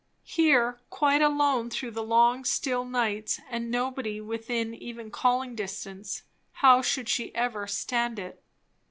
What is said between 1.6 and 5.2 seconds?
through the long, still nights, and nobody within even